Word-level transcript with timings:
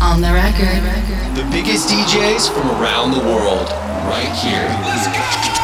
on 0.00 0.20
the 0.20 0.32
record. 0.32 0.82
The 1.34 1.48
biggest 1.50 1.88
DJs 1.88 2.52
from 2.52 2.68
around 2.80 3.12
the 3.12 3.20
world, 3.20 3.68
right 4.06 4.32
here. 4.42 5.57